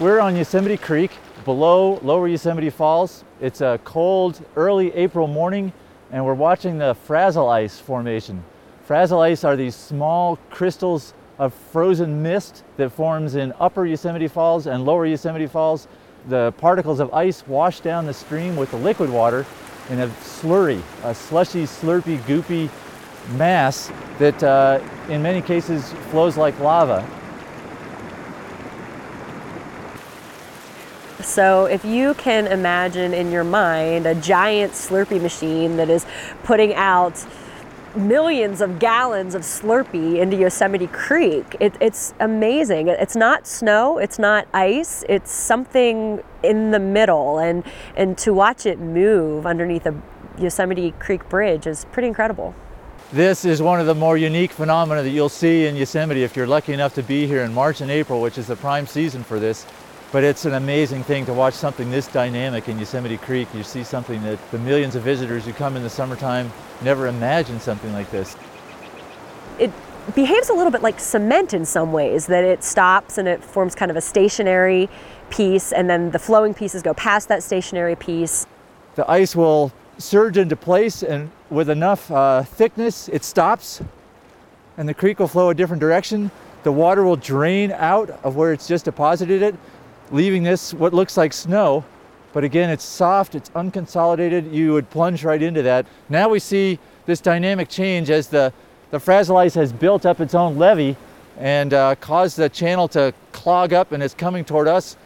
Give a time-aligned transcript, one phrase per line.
[0.00, 1.10] We're on Yosemite Creek
[1.44, 3.22] below Lower Yosemite Falls.
[3.38, 5.74] It's a cold, early April morning,
[6.10, 8.42] and we're watching the frazil ice formation.
[8.82, 14.66] Frazil ice are these small crystals of frozen mist that forms in upper Yosemite Falls
[14.66, 15.86] and lower Yosemite Falls.
[16.28, 19.44] The particles of ice wash down the stream with the liquid water
[19.90, 22.70] in a slurry, a slushy, slurpy, goopy
[23.36, 24.80] mass that uh,
[25.10, 27.06] in many cases flows like lava.
[31.22, 36.06] So if you can imagine in your mind a giant Slurpee machine that is
[36.42, 37.24] putting out
[37.96, 41.56] millions of gallons of Slurpee into Yosemite Creek.
[41.60, 42.88] It, it's amazing.
[42.88, 47.38] It's not snow, it's not ice, it's something in the middle.
[47.38, 47.64] And,
[47.96, 50.00] and to watch it move underneath a
[50.38, 52.54] Yosemite Creek bridge is pretty incredible.
[53.12, 56.46] This is one of the more unique phenomena that you'll see in Yosemite if you're
[56.46, 59.40] lucky enough to be here in March and April, which is the prime season for
[59.40, 59.66] this.
[60.12, 63.46] But it's an amazing thing to watch something this dynamic in Yosemite Creek.
[63.54, 66.52] You see something that the millions of visitors who come in the summertime
[66.82, 68.36] never imagined something like this.
[69.60, 69.70] It
[70.16, 73.76] behaves a little bit like cement in some ways, that it stops and it forms
[73.76, 74.88] kind of a stationary
[75.28, 78.46] piece, and then the flowing pieces go past that stationary piece.
[78.96, 83.80] The ice will surge into place, and with enough uh, thickness, it stops,
[84.76, 86.32] and the creek will flow a different direction.
[86.64, 89.54] The water will drain out of where it's just deposited it,
[90.10, 91.84] leaving this what looks like snow.
[92.32, 94.52] But again, it's soft, it's unconsolidated.
[94.52, 95.86] You would plunge right into that.
[96.08, 98.52] Now we see this dynamic change as the,
[98.90, 100.96] the frazil ice has built up its own levee
[101.38, 104.96] and uh, caused the channel to clog up and it's coming toward us.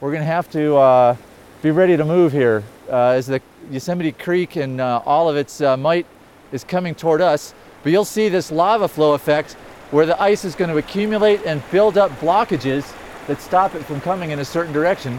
[0.00, 1.16] We're going to have to uh,
[1.62, 5.60] be ready to move here uh, as the Yosemite Creek and uh, all of its
[5.60, 6.06] uh, might
[6.50, 7.54] is coming toward us.
[7.84, 9.52] But you'll see this lava flow effect
[9.92, 12.92] where the ice is going to accumulate and build up blockages
[13.26, 15.18] that stop it from coming in a certain direction.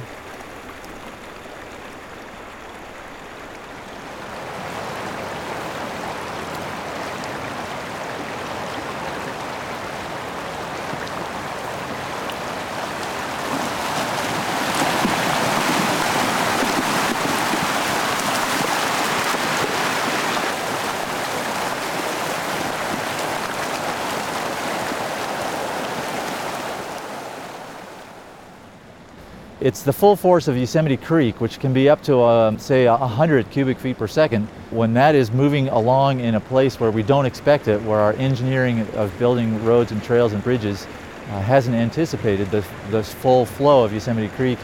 [29.64, 33.50] It's the full force of Yosemite Creek, which can be up to, uh, say, 100
[33.50, 34.50] cubic feet per second.
[34.72, 38.12] When that is moving along in a place where we don't expect it, where our
[38.16, 40.86] engineering of building roads and trails and bridges
[41.30, 44.60] uh, hasn't anticipated this, full flow of Yosemite Creek,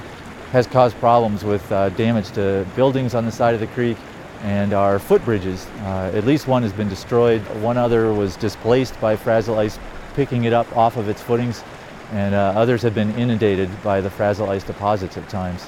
[0.51, 3.95] has caused problems with uh, damage to buildings on the side of the creek
[4.41, 5.65] and our footbridges.
[5.85, 7.39] Uh, at least one has been destroyed.
[7.61, 9.79] One other was displaced by frazil ice
[10.13, 11.63] picking it up off of its footings
[12.11, 15.67] and uh, others have been inundated by the frazil ice deposits at times.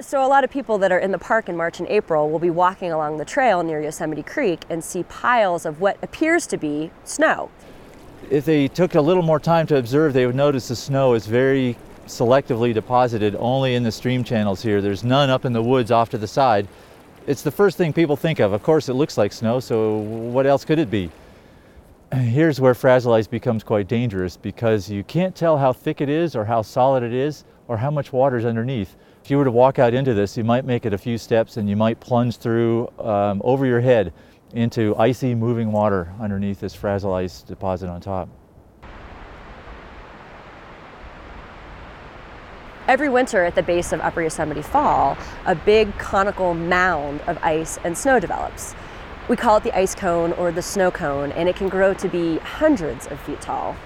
[0.00, 2.38] So a lot of people that are in the park in March and April will
[2.38, 6.56] be walking along the trail near Yosemite Creek and see piles of what appears to
[6.56, 7.50] be snow.
[8.30, 11.26] If they took a little more time to observe, they would notice the snow is
[11.26, 11.76] very
[12.06, 14.80] selectively deposited only in the stream channels here.
[14.80, 16.66] There's none up in the woods off to the side.
[17.26, 18.52] It's the first thing people think of.
[18.52, 21.10] Of course, it looks like snow, so what else could it be?
[22.12, 26.34] Here's where frazil ice becomes quite dangerous because you can't tell how thick it is
[26.34, 28.96] or how solid it is or how much water is underneath.
[29.22, 31.56] If you were to walk out into this, you might make it a few steps
[31.56, 34.12] and you might plunge through um, over your head
[34.54, 38.28] into icy moving water underneath this frazil ice deposit on top.
[42.88, 47.78] Every winter at the base of Upper Yosemite Fall, a big conical mound of ice
[47.84, 48.74] and snow develops.
[49.30, 52.08] We call it the ice cone or the snow cone, and it can grow to
[52.08, 53.76] be hundreds of feet tall.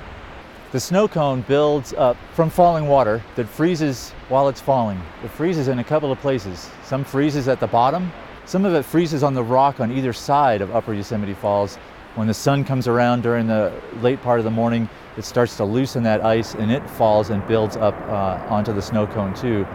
[0.72, 4.98] The snow cone builds up from falling water that freezes while it's falling.
[5.22, 6.70] It freezes in a couple of places.
[6.82, 8.10] Some freezes at the bottom,
[8.46, 11.76] some of it freezes on the rock on either side of Upper Yosemite Falls.
[12.14, 13.70] When the sun comes around during the
[14.00, 14.88] late part of the morning,
[15.18, 18.80] it starts to loosen that ice and it falls and builds up uh, onto the
[18.80, 19.66] snow cone too.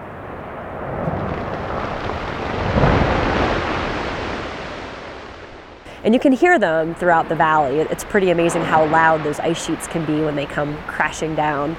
[6.04, 7.80] And you can hear them throughout the valley.
[7.80, 11.76] It's pretty amazing how loud those ice sheets can be when they come crashing down.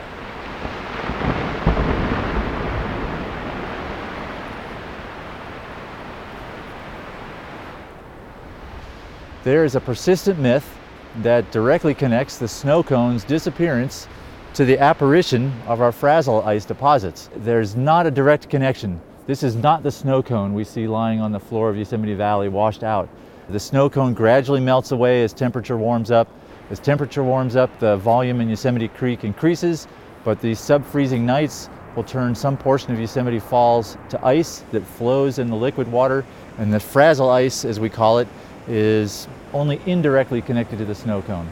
[9.42, 10.76] There is a persistent myth
[11.22, 14.06] that directly connects the snow cone's disappearance
[14.52, 17.30] to the apparition of our frazil ice deposits.
[17.36, 19.00] There's not a direct connection.
[19.26, 22.50] This is not the snow cone we see lying on the floor of Yosemite Valley
[22.50, 23.08] washed out.
[23.50, 26.28] The snow cone gradually melts away as temperature warms up
[26.70, 29.88] As temperature warms up, the volume in Yosemite Creek increases,
[30.22, 35.40] but these sub-freezing nights will turn some portion of Yosemite Falls to ice that flows
[35.40, 36.24] in the liquid water,
[36.58, 38.28] and the frazil ice, as we call it,
[38.68, 41.50] is only indirectly connected to the snow cone.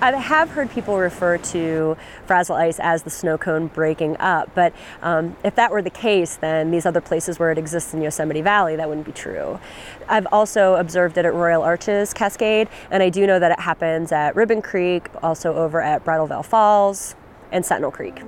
[0.00, 4.72] I have heard people refer to frazil ice as the snow cone breaking up, but
[5.02, 8.40] um, if that were the case, then these other places where it exists in Yosemite
[8.40, 9.58] Valley, that wouldn't be true.
[10.08, 14.12] I've also observed it at Royal Arches Cascade, and I do know that it happens
[14.12, 17.16] at Ribbon Creek, also over at Bridal Veil Falls,
[17.50, 18.22] and Sentinel Creek.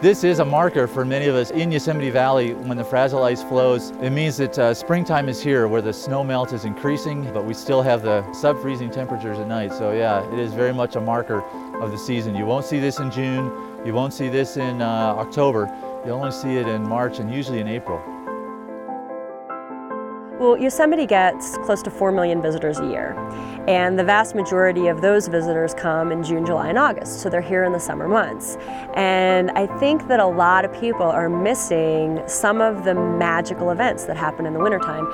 [0.00, 3.42] This is a marker for many of us in Yosemite Valley when the frazil ice
[3.42, 3.90] flows.
[4.00, 7.52] It means that uh, springtime is here where the snow melt is increasing, but we
[7.52, 9.72] still have the sub-freezing temperatures at night.
[9.72, 11.42] So yeah, it is very much a marker
[11.80, 12.36] of the season.
[12.36, 13.50] You won't see this in June,
[13.84, 14.86] you won't see this in uh,
[15.18, 15.68] October,
[16.06, 18.00] you'll only see it in March and usually in April.
[20.38, 23.16] Well, Yosemite gets close to 4 million visitors a year,
[23.66, 27.40] and the vast majority of those visitors come in June, July, and August, so they're
[27.40, 28.56] here in the summer months.
[28.94, 34.04] And I think that a lot of people are missing some of the magical events
[34.04, 35.08] that happen in the wintertime.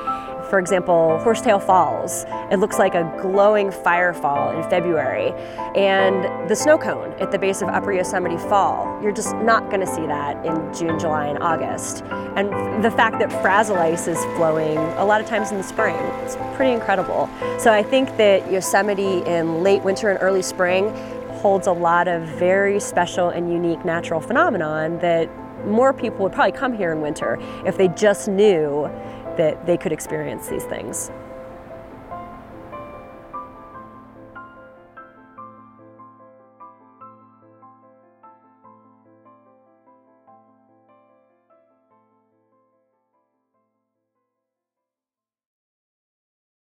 [0.54, 2.26] For example, Horsetail Falls.
[2.52, 5.32] It looks like a glowing firefall in February.
[5.74, 9.00] And the snow cone at the base of Upper Yosemite Fall.
[9.02, 12.04] You're just not going to see that in June, July, and August.
[12.36, 15.96] And the fact that frazil ice is flowing a lot of times in the spring.
[16.22, 17.28] It's pretty incredible.
[17.58, 20.90] So I think that Yosemite in late winter and early spring
[21.38, 25.28] holds a lot of very special and unique natural phenomenon that
[25.66, 28.88] more people would probably come here in winter if they just knew
[29.36, 31.10] that they could experience these things.